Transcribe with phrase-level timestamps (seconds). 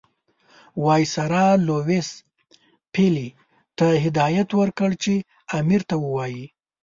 [0.83, 2.09] وایسرا لیویس
[2.93, 3.27] پیلي
[3.77, 5.13] ته هدایت ورکړ چې
[5.59, 6.45] امیر ته ووایي.